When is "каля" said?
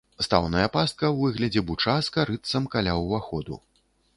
2.77-2.97